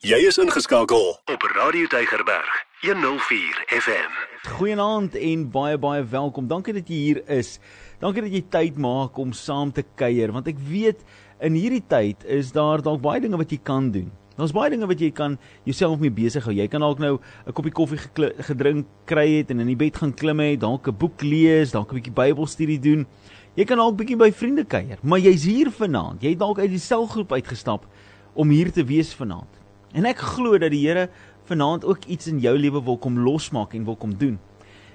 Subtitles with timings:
[0.00, 4.14] Jy is ingeskakel op Radio Tygerberg 104 FM.
[4.48, 6.46] Goeienaand en baie baie welkom.
[6.48, 7.58] Dankie dat jy hier is.
[8.00, 11.04] Dankie dat jy tyd maak om saam te kuier want ek weet
[11.44, 14.08] in hierdie tyd is daar dalk baie dinge wat jy kan doen.
[14.40, 15.36] Daar's baie dinge wat jy kan
[15.68, 16.56] jouself mee besig hou.
[16.56, 18.00] Jy kan dalk nou 'n koppie koffie
[18.48, 21.92] gedrink kry het en in die bed gaan klim het, dalk 'n boek lees, dalk
[21.92, 23.06] 'n bietjie Bybelstudie doen.
[23.54, 26.22] Jy kan dalk bietjie by vriende kuier, maar jy's hier vanaand.
[26.22, 27.84] Jy het dalk uit die selgroep uitgestap
[28.32, 29.59] om hier te wees vanaand.
[29.92, 31.08] En ek glo dat die Here
[31.50, 34.38] vanaand ook iets in jou lewe wil kom losmaak en wil kom doen.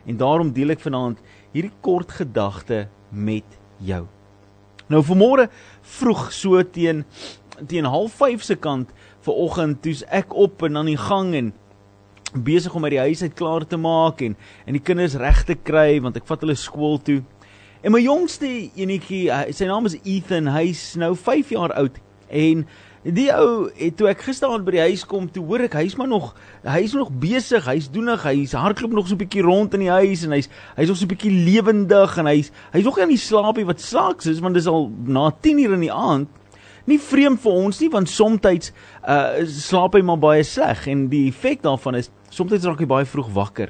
[0.06, 1.20] En daarom deel ek vanaand
[1.52, 4.06] hierdie kort gedagte met jou.
[4.88, 5.50] Nou vanmôre
[5.82, 7.04] vroeg so teen
[7.68, 8.90] teen 05:30 se kant
[9.26, 11.54] vanoggend toe's ek op en aan die gang en
[12.44, 14.36] besig om uit die huis uit klaar te maak en
[14.66, 17.24] en die kinders reg te kry want ek vat hulle skool toe.
[17.82, 22.00] En my jongste enetjie, sy naam is Ethan, hy's nou 5 jaar oud
[22.30, 22.66] en
[23.06, 26.08] Die ou, het, toe ek gisteraand by die huis kom, toe hoor ek hy's maar
[26.10, 26.32] nog
[26.66, 30.24] hy's nog besig, hy's doenig, hy's hardloop nog so 'n bietjie rond in die huis
[30.26, 33.22] en hy's hy's nog so 'n bietjie lewendig en hy's hy's nog nie aan die
[33.22, 36.28] slaapie wat slaaks is want dit is al na 10:00 in die aand.
[36.88, 41.30] Nie vreemd vir ons nie want soms uh slaap hy maar baie sleg en die
[41.30, 43.70] effek daarvan is soms raak hy baie vroeg wakker.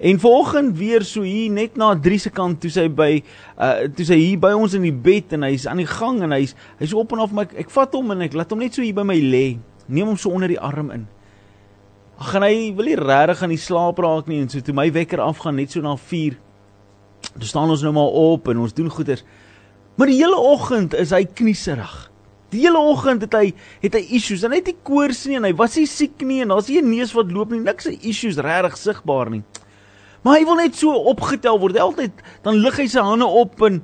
[0.00, 3.18] En vanoggend weer so hier net na 3 se kant toe sy by
[3.60, 6.32] uh toe sy hier by ons in die bed en hy's aan die gang en
[6.32, 8.78] hy's hy's op en af maar ek, ek vat hom en ek laat hom net
[8.78, 9.58] so hier by my lê.
[9.92, 11.04] Neem hom so onder die arm in.
[12.16, 14.88] Ag en hy wil nie regtig aan die slaap raak nie en so toe my
[14.94, 16.40] wekker afgaan net so na 4.
[17.36, 19.26] Toe staan ons nou maar op en ons doen goeders.
[20.00, 21.96] Maar die hele oggend is hy knieserig.
[22.50, 23.50] Die hele oggend het hy
[23.84, 24.48] het hy issues.
[24.48, 26.80] En hy het nie koors nie en hy was nie siek nie en daar's nie
[26.80, 27.60] 'n neus wat loop nie.
[27.60, 29.44] Niks issues regtig sigbaar nie.
[30.22, 31.78] Maar hy wil net so opgetel word.
[31.80, 33.80] Altyd dan lig hy sy hande op en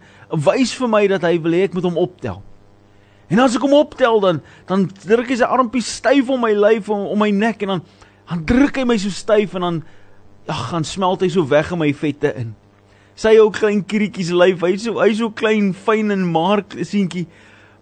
[0.46, 2.42] wys vir my dat hy wil hê ek moet hom optel.
[3.32, 6.90] En as ek hom optel dan dan druk hy sy armpies styf om my lyf
[6.92, 7.86] om, om my nek en dan
[8.26, 9.80] dan druk hy my so styf en dan
[10.50, 12.52] ag gaan smelt hy so weg in my vette in.
[13.16, 17.25] Sy ou klein krietjies lyf, hy so hy so klein fyn en maar seentjie.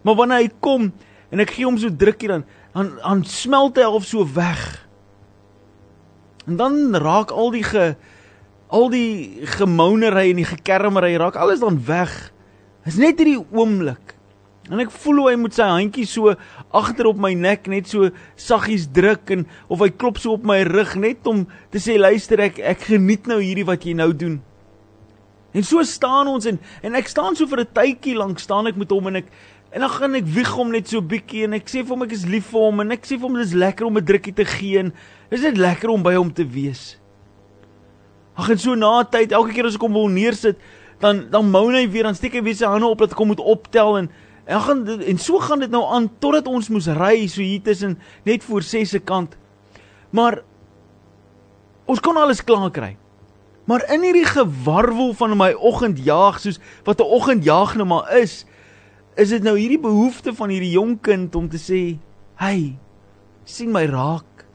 [0.07, 0.93] Maar wanneer hy kom
[1.33, 4.63] en ek gee hom so drukkie dan dan dan smelt hy half so weg.
[6.47, 7.95] En dan raak al die ge
[8.75, 12.13] al die gemounery en die gekermery raak alles dan weg.
[12.89, 14.15] Is net hierdie oomblik.
[14.73, 16.33] En ek voel hoe hy met sy handjie so
[16.75, 18.09] agter op my nek net so
[18.41, 22.41] saggies druk en of hy klop so op my rug net om te sê luister
[22.47, 24.39] ek ek geniet nou hierdie wat jy nou doen.
[25.55, 28.81] En so staan ons en en ek staan so vir 'n tydjie lank staan ek
[28.81, 29.29] met hom en ek
[29.75, 32.13] en dan gaan ek wieg hom net so bietjie en ek sê vir hom ek
[32.17, 34.45] is lief vir hom en ek sê vir hom dis lekker om 'n drukkie te
[34.45, 34.93] gee en
[35.31, 36.97] dis net lekker om by hom te wees.
[38.35, 40.59] Ag en so na tyd, elke keer as ek hom wil neersit,
[41.03, 43.31] dan dan moan hy weer, dan steek hy weer sy hande op dat ek hom
[43.31, 44.11] moet optel en
[44.45, 47.97] en gaan en so gaan dit nou aan totdat ons moes ry so hier tussen
[48.29, 49.39] net voor 6 se kant.
[50.13, 50.43] Maar
[51.89, 52.95] ons kon alles klaar kry.
[53.65, 58.45] Maar in hierdie gewarwel van my oggendjaag soos wat 'n oggendjaag nou maar is,
[59.17, 61.99] is dit nou hierdie behoefte van hierdie jong kind om te sê,
[62.37, 62.79] "Hey,
[63.45, 64.47] sien my raak.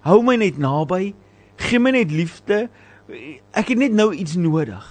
[0.00, 1.14] Hou my net naby."
[1.60, 2.68] Gee my net liefde.
[3.52, 4.86] Ek het net nou iets nodig.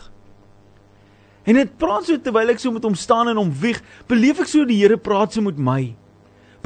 [1.49, 3.79] En dit praat so terwyl ek so met hom staan en hom wieg,
[4.11, 5.95] beleef ek so die Here praat so met my.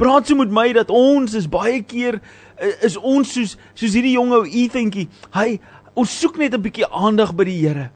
[0.00, 2.18] Praat so met my dat ons is baie keer
[2.84, 5.06] is ons soos soos hierdie jong ou Ethentjie.
[5.34, 5.60] Hy
[5.94, 7.90] ons soek net 'n bietjie aandag by die Here.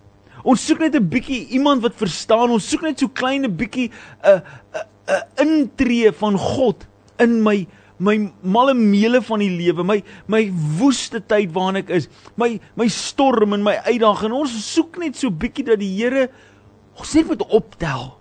[0.44, 2.50] Ons soek net 'n bietjie iemand wat verstaan.
[2.50, 3.90] Ons soek net so klein 'n bietjie
[4.24, 4.40] 'n
[4.72, 6.86] 'n 'n intree van God
[7.18, 7.66] in my
[7.98, 9.98] my malle meele van die lewe, my
[10.30, 10.44] my
[10.78, 14.34] woeste tyd waarin ek is, my my storm en my uitdaging.
[14.34, 16.28] Ons soek net so bietjie dat die Here
[16.98, 18.12] ons net moet optel.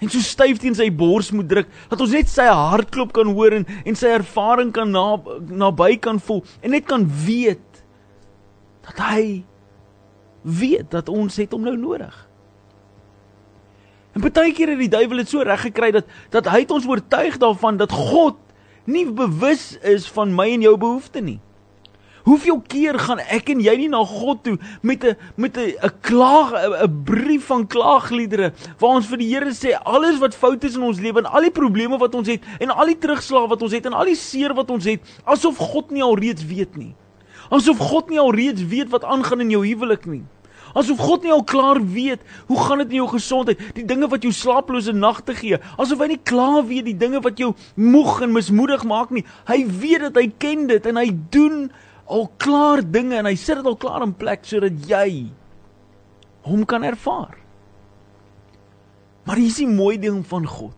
[0.00, 3.58] En so styf teen sy bors moet druk dat ons net sy hartklop kan hoor
[3.58, 5.18] en en sy ervaring kan na
[5.50, 7.82] naby kan voel en net kan weet
[8.88, 9.24] dat hy
[10.40, 12.14] weet dat ons het hom nou nodig.
[14.16, 16.88] En baie keer het die duiwel dit so reg gekry dat dat hy het ons
[16.88, 18.40] oortuig daarvan dat God
[18.92, 21.38] nie bewus is van my en jou behoeftes nie.
[22.28, 25.92] Hoeveel keer gaan ek en jy nie na God toe met 'n met 'n 'n
[26.00, 26.52] klaag
[26.84, 30.82] 'n brief van klaagliedere waar ons vir die Here sê alles wat fout is in
[30.82, 33.72] ons lewe en al die probleme wat ons het en al die terugslag wat ons
[33.72, 36.94] het en al die seer wat ons het asof God nie alreeds weet nie.
[37.50, 40.22] Asof God nie alreeds weet wat aangaan in jou huwelik nie.
[40.74, 44.22] Asof God nie al klaar weet hoe gaan dit in jou gesondheid, die dinge wat
[44.26, 45.58] jou slaaplose nagte gee.
[45.80, 49.24] Asof hy nie klaar weet die dinge wat jou moeg en mismoedig maak nie.
[49.50, 51.64] Hy weet dit, hy ken dit en hy doen
[52.10, 55.30] al klaar dinge en hy sit dit al klaar in plek sodat jy
[56.48, 57.36] hom kan ervaar.
[59.26, 60.76] Maar hier is die mooi ding van God.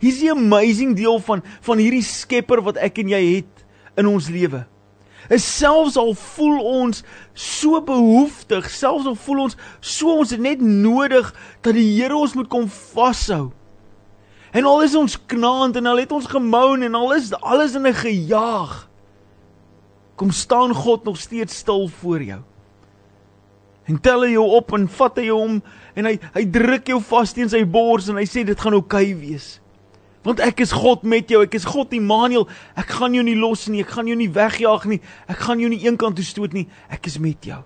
[0.00, 3.64] Hier's die amazing deel van van hierdie Skepper wat ek en jy het
[4.00, 4.64] in ons lewe.
[5.30, 7.04] Is selfs al voel ons
[7.38, 11.28] so behoeftig, selfs al voel ons so ons het net nodig
[11.62, 13.52] dat die Here ons moet kom vashou.
[14.50, 17.86] En al is ons knaand en al het ons gemoun en al is alles in
[17.86, 18.88] 'n gejaag.
[20.16, 22.40] Kom staan God nog steeds stil voor jou.
[23.84, 25.62] En tel hy jou op en vat hy jou om
[25.94, 29.14] en hy hy druk jou vas teen sy bors en hy sê dit gaan oukei
[29.14, 29.59] okay wees.
[30.26, 31.40] Want ek is God met jou.
[31.46, 32.44] Ek is God Immanuel.
[32.78, 33.80] Ek gaan jou nie los nie.
[33.84, 35.00] Ek gaan jou nie wegjaag nie.
[35.30, 36.66] Ek gaan jou nie eenkant toe stoot nie.
[36.92, 37.60] Ek is met jou.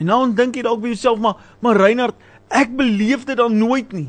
[0.00, 2.16] En nou dink jy dalk by jouself maar maar Reinhard,
[2.48, 4.08] ek beleef dit dan nooit nie.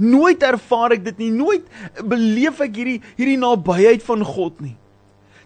[0.00, 1.32] Nooit ervaar ek dit nie.
[1.34, 1.66] Nooit
[2.08, 4.78] beleef ek hierdie hierdie nabyheid van God nie.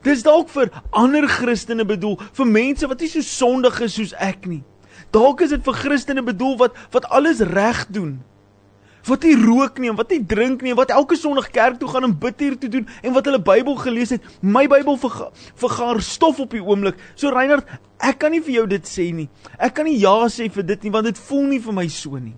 [0.05, 4.46] Dis dalk vir ander Christene bedoel, vir mense wat nie so sondig is soos ek
[4.46, 4.61] nie.
[5.16, 8.20] Dalk is dit vir Christene bedoel wat wat alles reg doen
[9.09, 11.89] wat nie rook nie en wat nie drink nie en wat elke Sondag kerk toe
[11.91, 14.25] gaan en bid hier toe doen en wat hulle Bybel gelees het.
[14.41, 15.31] My Bybel verga
[15.61, 17.01] vergaar stof op die oomblik.
[17.15, 17.69] So Reinhard,
[18.01, 19.29] ek kan nie vir jou dit sê nie.
[19.59, 22.21] Ek kan nie ja sê vir dit nie want dit voel nie vir my so
[22.21, 22.37] nie.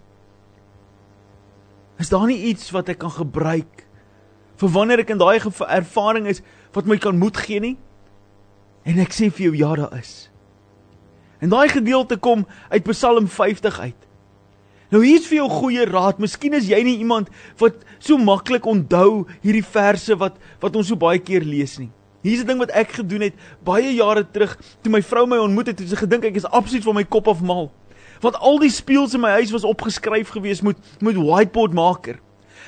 [2.02, 3.86] Is daar nie iets wat ek kan gebruik
[4.56, 6.42] vir wanneer ek in daai ervaring is
[6.74, 7.76] wat my kan moed gee nie?
[8.86, 10.28] En ek sê vir jou ja, daar is.
[11.42, 14.05] En daai gedeelte kom uit Psalm 50 uit.
[14.94, 16.20] Nou hier's vir jou goeie raad.
[16.22, 20.98] Miskien is jy nie iemand wat so maklik onthou hierdie verse wat wat ons so
[20.98, 21.90] baie keer lees nie.
[22.22, 23.34] Hier's 'n ding wat ek gedoen het
[23.64, 26.84] baie jare terug toe my vrou my ontmoet het, het sy gedink ek is absoluut
[26.84, 27.72] van my kop af mal.
[28.20, 32.20] Want al die speels in my huis was opgeskryf gewees met met whiteboard marker.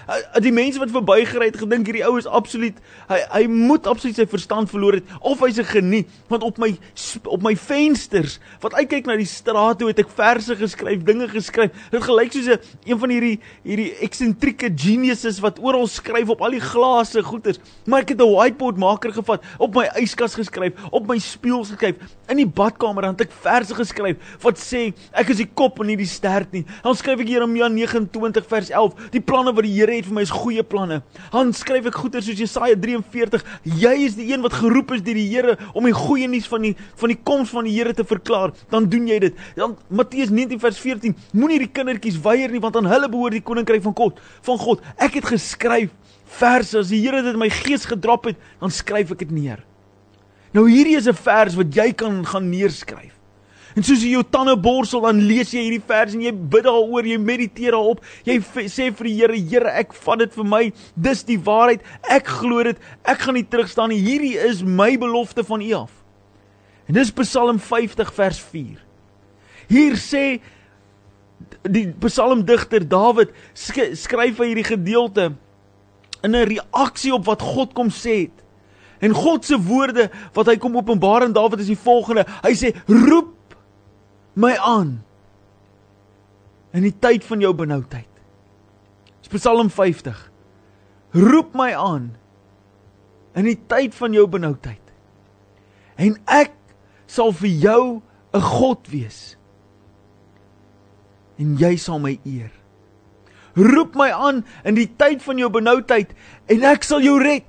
[0.06, 2.76] Uh, die mense wat verbygery het gedink hierdie ou is absoluut
[3.08, 6.76] hy hy moet absoluut sy verstand verloor het of hy's 'n genie want op my
[7.24, 11.74] op my vensters wat uitkyk na die straat toe het ek verse geskryf, dinge geskryf.
[11.92, 16.56] Dit gelyk soos 'n een van hierdie hierdie eksentrieke geniuses wat oral skryf op al
[16.56, 17.58] die glase goeters.
[17.86, 21.96] Maar ek het 'n whiteboard marker gevat, op my yskas geskryf, op my spieël geskryf,
[22.28, 25.86] in die badkamer dan het ek verse geskryf wat sê ek is die kop en
[25.86, 26.64] nie die stert nie.
[26.82, 30.22] Dan skryf ek Jeremia 29 vers 11, die planne wat die Here het vir my
[30.26, 30.98] is goeie planne.
[31.32, 33.44] Dan skryf ek goeie soos Jesaja 43,
[33.80, 36.66] jy is die een wat geroep is deur die Here om die goeie nuus van
[36.66, 38.52] die van die koms van die Here te verklaar.
[38.68, 39.40] Dan doen jy dit.
[39.56, 43.44] Dan Matteus 19 vers 14, moenie die kindertjies weier nie want aan hulle behoort die
[43.44, 44.20] koninkryk van God.
[44.44, 44.84] Van God.
[45.00, 45.94] Ek het geskryf
[46.38, 49.64] verse as die Here dit in my gees gedrop het, dan skryf ek dit neer.
[50.52, 53.17] Nou hierdie is 'n vers wat jy kan gaan neerskryf.
[53.78, 57.06] En soos jy jou tande borsel dan lees jy hierdie vers en jy bid daaroor,
[57.06, 58.00] jy mediteer daarop.
[58.26, 60.62] Jy sê vir die Here, Here, ek vat dit vir my.
[60.98, 61.84] Dis die waarheid.
[62.10, 62.80] Ek glo dit.
[63.06, 64.00] Ek gaan nie terugstaan nie.
[64.02, 65.94] Hierdie is my belofte van U af.
[66.90, 68.82] En dis Psalm 50 vers 4.
[69.70, 70.24] Hier sê
[71.62, 75.30] die psalmdigter Dawid skryf hy hierdie gedeelte
[76.26, 78.44] in 'n reaksie op wat God kom sê het.
[79.00, 82.26] En God se woorde wat hy kom openbaar in Dawid is die volgende.
[82.42, 83.37] Hy sê: "Roep
[84.38, 85.00] my aan
[86.76, 88.06] in die tyd van jou benoudheid.
[89.28, 90.16] Psalm 50.
[91.12, 92.12] Roep my aan
[93.36, 94.92] in die tyd van jou benoudheid.
[96.00, 96.54] En ek
[97.10, 98.02] sal vir jou
[98.32, 99.36] 'n God wees.
[101.38, 102.52] En jy sal my eer.
[103.54, 106.14] Roep my aan in die tyd van jou benoudheid
[106.46, 107.44] en ek sal jou red.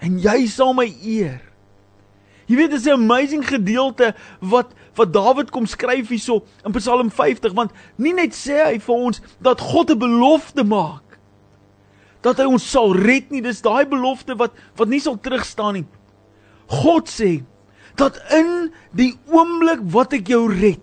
[0.00, 1.45] En jy sal my eer.
[2.46, 7.52] Jy weet dis 'n amazing gedeelte wat wat Dawid kom skryf hierso in Psalm 50
[7.52, 11.06] want nie net sê hy vir ons dat God 'n belofte maak
[12.26, 15.86] dat hy ons sal red nie dis daai belofte wat wat nie sal terugstaan nie.
[16.82, 17.44] God sê
[17.96, 20.82] dat in die oomblik wat ek jou red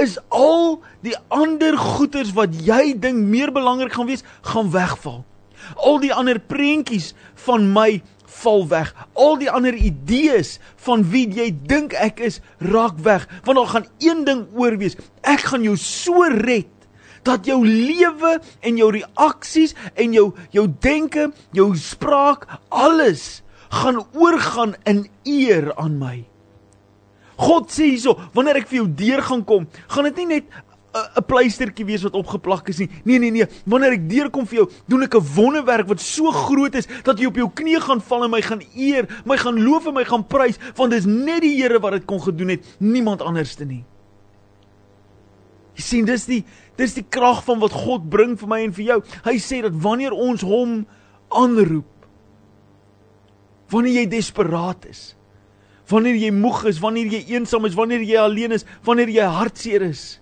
[0.00, 5.24] is al die ander goeders wat jy dink meer belangrik gaan wees gaan wegval.
[5.76, 7.12] Al die ander prentjies
[7.46, 8.00] van my
[8.42, 8.92] val weg.
[9.14, 13.90] Al die ander idees van wie jy dink ek is, raak weg, want daar gaan
[14.04, 14.98] een ding oor wees.
[15.22, 16.70] Ek gaan jou so red
[17.26, 23.42] dat jou lewe en jou reaksies en jou jou denke, jou spraak, alles
[23.82, 26.16] gaan oorgaan in eer aan my.
[27.36, 30.54] God sê hierso, wanneer ek vir jou deur gaan kom, gaan dit nie net
[31.16, 32.88] 'n pleistertjie wees wat opgeplak is nie.
[33.04, 36.74] Nee nee nee, wanneer ek deurkom vir jou, doen ek 'n wonderwerk wat so groot
[36.74, 39.86] is dat jy op jou knieë gaan val en my gaan eer, my gaan loof
[39.86, 43.22] en my gaan prys, want dis net die Here wat dit kon gedoen het, niemand
[43.22, 43.84] anderste nie.
[45.76, 46.44] Jy sien, dis die
[46.76, 49.02] dis die krag van wat God bring vir my en vir jou.
[49.24, 50.86] Hy sê dat wanneer ons hom
[51.32, 51.88] aanroep,
[53.72, 55.16] wanneer jy desperaat is,
[55.88, 59.86] wanneer jy moeg is, wanneer jy eensaam is, wanneer jy alleen is, wanneer jy hartseer
[59.88, 60.20] is,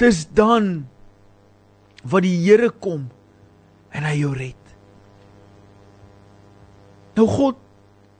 [0.00, 0.86] dis dan
[2.04, 3.08] wat die Here kom
[3.94, 4.58] en hy jou red.
[7.14, 7.60] Nou God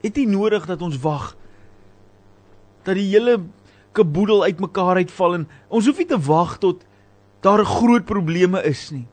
[0.05, 1.33] het nie nodig dat ons wag
[2.85, 3.39] dat die hele
[3.95, 6.83] kaboedel uitmekaar uitval en ons hoef nie te wag tot
[7.45, 9.07] daar groot probleme is nie.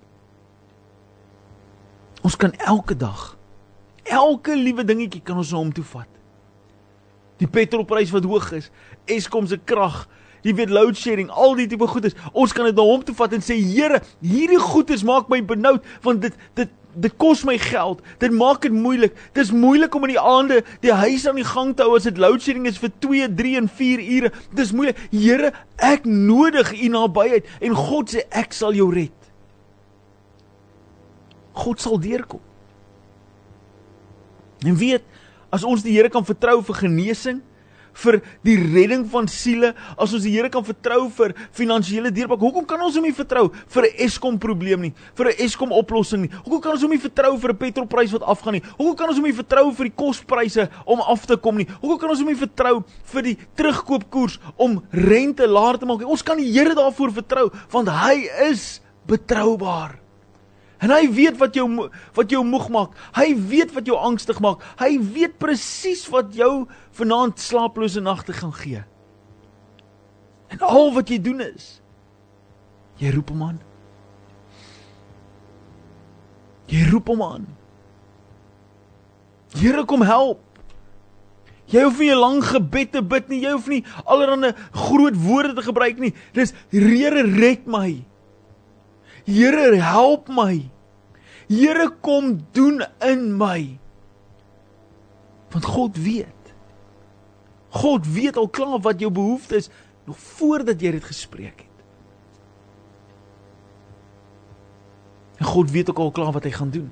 [2.23, 3.33] Ons kan elke dag
[4.13, 6.09] elke liewe dingetjie kan ons na hom toe vat.
[7.41, 8.71] Die petrolprys wat hoog is,
[9.11, 10.05] Eskom se krag,
[10.43, 12.17] jy weet load shedding, al die tipe goedes.
[12.33, 15.85] Ons kan dit na hom toe vat en sê Here, hierdie goedes maak my benoud
[16.05, 18.03] want dit dit dit kos my geld.
[18.21, 19.15] Dit maak dit moeilik.
[19.33, 22.05] Dit is moeilik om in die aande die huis aan die gang te hou as
[22.09, 24.33] dit load shedding is vir 2, 3 en 4 ure.
[24.53, 25.01] Dit is moeilik.
[25.13, 29.15] Here, ek nodig U nabyheid en God sê ek sal jou red.
[31.57, 32.43] God sal deurkom.
[34.63, 35.05] En weet,
[35.53, 37.41] as ons die Here kan vertrou vir genesing,
[37.95, 42.67] vir die redding van siele, as ons die Here kan vertrou vir finansiële deurbraak, hoekom
[42.69, 46.31] kan ons hom nie vertrou vir 'n Eskom probleem nie, vir 'n Eskom oplossing nie?
[46.45, 48.63] Hoekom kan ons hom nie vertrou vir 'n petrolprys wat afgaan nie?
[48.79, 51.67] Hoekom kan ons hom nie vertrou vir die kospryse om af te kom nie?
[51.81, 56.07] Hoekom kan ons hom nie vertrou vir die terugkoopkoers om rente laer te maak nie?
[56.07, 60.02] Ons kan die Here daarvoor vertrou want hy is betroubaar.
[60.83, 61.67] En hy weet wat jou
[62.17, 62.97] wat jou moeg maak.
[63.15, 64.65] Hy weet wat jou angstig maak.
[64.81, 66.67] Hy weet presies wat jou
[66.99, 68.83] vanaand slaaplose nagte gaan gee.
[70.51, 71.79] En al wat jy doen is
[73.03, 73.59] jy roep hom aan.
[76.71, 77.47] Jy roep hom aan.
[79.59, 80.41] Here kom help.
[81.73, 83.41] Jy hoef nie 'n lang gebed te bid nie.
[83.41, 86.15] Jy hoef nie allerlei groot woorde te gebruik nie.
[86.33, 88.05] Dis Here red my.
[89.25, 90.72] Here help my.
[91.53, 93.79] Here kom doen in my.
[95.53, 96.55] Want God weet.
[97.77, 101.85] God weet al klaar wat jou behoeftes is nog voordat jy dit gespreek het.
[105.43, 106.91] En God weet ook al klaar wat hy gaan doen.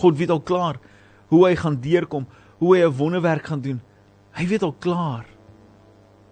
[0.00, 0.78] God weet al klaar
[1.30, 2.26] hoe hy gaan deurkom,
[2.58, 3.80] hoe hy 'n wonderwerk gaan doen.
[4.32, 5.26] Hy weet al klaar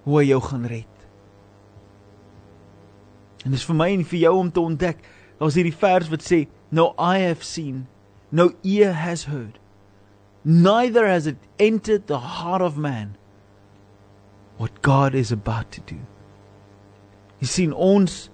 [0.02, 0.94] hoe hy jou gaan red.
[3.44, 5.04] En dis vir my en vir jou om te ontdek.
[5.38, 7.86] Daar's hierdie vers wat sê, "No eye have seen,
[8.30, 9.58] no ear has heard,
[10.44, 13.16] neither has it entered the heart of man
[14.56, 15.98] what God is about to do."
[17.40, 18.30] Jy sien ons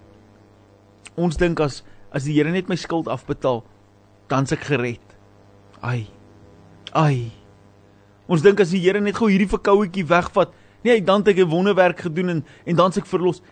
[1.16, 1.82] ons dink as
[2.14, 3.64] as die Here net my skuld afbetaal,
[4.28, 5.02] dan's ek gered.
[5.82, 6.06] Ai.
[6.94, 7.32] Ai.
[8.30, 11.50] Ons dink as die Here net gou hierdie verkouetjie wegvat, nee, dan het ek 'n
[11.50, 13.42] wonderwerk gedoen en en dan's ek verlos.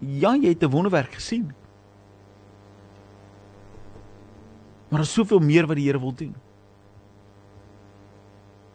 [0.00, 1.52] Ja, jy het 'n wonderwerk gesien.
[4.88, 6.34] Maar daar's soveel meer wat die Here wil doen.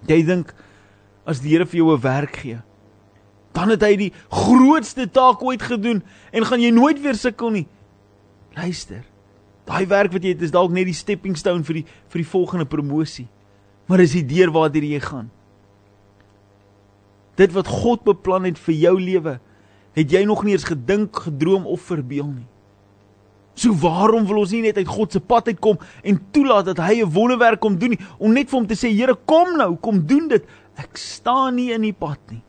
[0.07, 0.53] Jy dink
[1.25, 2.61] as die Here vir jou 'n werk gee,
[3.53, 7.67] dan het hy die grootste taak ooit gedoen en gaan jy nooit weer sukkel nie.
[8.55, 9.03] Luister.
[9.65, 12.29] Daai werk wat jy het is dalk net die stepping stone vir die vir die
[12.29, 13.27] volgende promosie.
[13.87, 15.29] Maar dis die deur waartoe jy gaan.
[17.35, 19.39] Dit wat God beplan het vir jou lewe,
[19.93, 22.49] het jy nog nie eens gedink, gedroom of verbeel nie.
[23.53, 27.03] So waarom wil ons nie net uit God se pad uitkom en toelaat dat hy
[27.03, 30.05] 'n wonderwerk kom doen nie, om net vir hom te sê Here, kom nou, kom
[30.05, 30.45] doen dit.
[30.75, 32.41] Ek staan nie in die pad nie.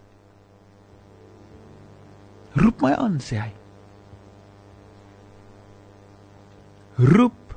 [2.54, 3.52] Roep my aan, sê hy.
[6.96, 7.54] Roep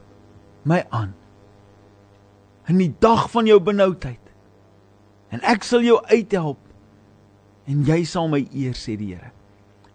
[0.64, 1.14] my aan.
[2.68, 4.20] In die dag van jou benoudheid.
[5.30, 6.60] En ek sal jou uithelp
[7.68, 9.32] en jy sal my eer sê die Here.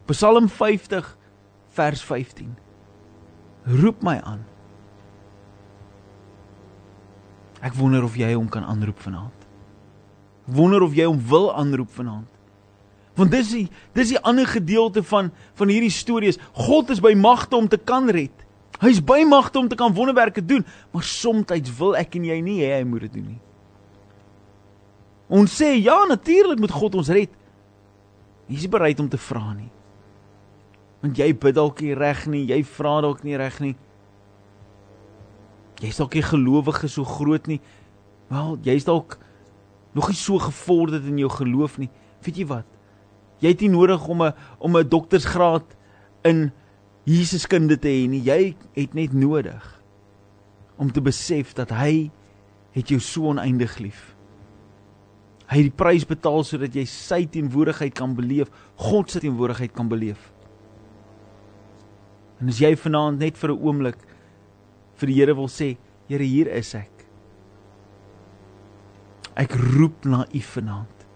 [0.06, 1.16] Psalm 50
[1.72, 2.56] vers 15.
[3.62, 4.42] Roep my aan.
[7.62, 9.46] Ek wonder of jy hom kan aanroep vanaand.
[10.50, 12.26] Wonder of jy hom wil aanroep vanaand.
[13.14, 17.12] Want dis die dis die ander gedeelte van van hierdie storie is God is by
[17.14, 18.34] magte om te kan red.
[18.82, 21.46] Hy's by magte om te kan wonderwerke doen, maar soms
[21.78, 23.40] wil ek en jy nie hê hy moet dit doen nie.
[25.32, 27.30] Ons sê ja, natuurlik moet God ons red.
[28.48, 29.70] Jy is bereid om te vra nie
[31.02, 33.74] want jy bid dalk nie reg nie, jy vra dalk nie reg nie.
[35.82, 37.58] Jy's dalk nie gelowige so groot nie.
[38.30, 39.18] Wel, jy's dalk
[39.96, 41.90] nog nie so gevorderd in jou geloof nie.
[42.22, 42.68] Weet jy wat?
[43.42, 45.66] Jy het nie nodig om 'n om 'n doktorsgraad
[46.24, 46.52] in
[47.04, 48.22] Jesus kinde te hê nie.
[48.22, 49.82] Jy het net nodig
[50.76, 52.10] om te besef dat hy
[52.72, 54.14] het jou so oneindig lief.
[55.46, 59.88] Hy het die prys betaal sodat jy sy teenwoordigheid kan beleef, God se teenwoordigheid kan
[59.88, 60.32] beleef.
[62.42, 63.98] En as jy vanaand net vir 'n oomblik
[64.98, 65.76] vir die Here wil sê,
[66.08, 67.06] Here, hier is ek.
[69.36, 71.06] Ek roep na U vanaand.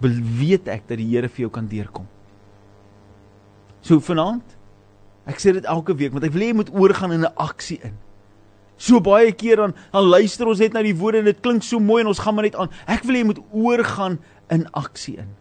[0.00, 2.08] Wil weet ek dat die Here vir jou kan deurkom.
[3.82, 4.56] So vanaand,
[5.26, 7.80] Ek sê dit elke week want ek wil hê jy moet oorgaan in 'n aksie
[7.82, 7.98] in.
[8.78, 11.80] So baie keer dan dan luister ons net na die woorde en dit klink so
[11.80, 12.70] mooi en ons gaan maar net aan.
[12.86, 14.18] Ek wil hê jy moet oorgaan
[14.50, 15.34] in aksie in.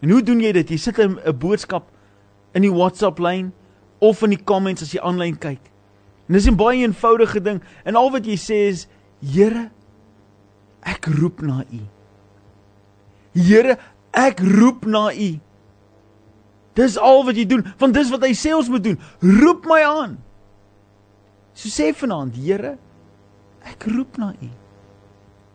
[0.00, 0.68] En hoe doen jy dit?
[0.70, 1.90] Jy sit 'n boodskap
[2.54, 3.52] in die WhatsApp lyn
[4.04, 5.62] of in die comments as jy aanlyn kyk.
[6.28, 8.86] En dis 'n baie eenvoudige ding en al wat jy sê is
[9.24, 9.70] Here
[10.82, 11.80] ek roep na U.
[13.32, 13.78] Here
[14.12, 15.40] ek roep na U.
[16.74, 18.98] Dis al wat jy doen want dis wat hy sê ons moet doen.
[19.20, 20.18] Roep my aan.
[21.54, 22.78] So sê vanaand Here
[23.64, 24.50] ek roep na U.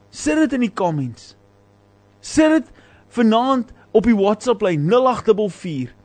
[0.09, 1.35] Sit dit in die comments.
[2.21, 2.71] Sit dit
[3.07, 5.98] vanaand op die WhatsApp lyn 0844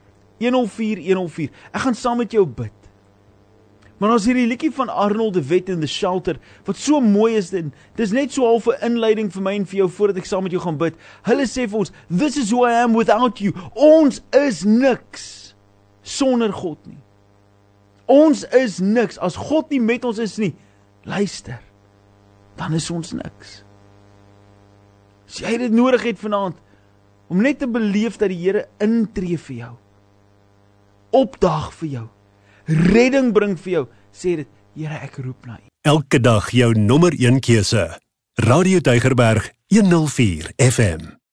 [0.50, 1.50] 104104.
[1.72, 2.84] Ek gaan saam met jou bid.
[3.98, 6.36] Maar ons hierdie liedjie van Arnold de Wet in the Shelter
[6.66, 7.70] wat so mooi is dit.
[7.96, 10.52] Dis net so half 'n inleiding vir my en vir jou voordat ek saam met
[10.52, 10.94] jou gaan bid.
[11.22, 15.54] Hulle sê vir ons, "This is who I am without you." Ons is niks
[16.02, 16.98] sonder God nie.
[18.06, 20.54] Ons is niks as God nie met ons is nie.
[21.04, 21.60] Luister.
[22.56, 23.64] Dan is ons niks.
[25.26, 26.56] As jy dit nodig het vanaand
[27.28, 29.76] om net te beleef dat die Here intree vir jou
[31.14, 32.06] opdag vir jou.
[32.90, 33.86] Redding bring vir jou.
[34.14, 35.68] Sê dit, Here, ek roep na U.
[35.86, 37.84] Elke dag jou nommer 1 keuse.
[38.42, 41.23] Radio Deugerberg 104 FM.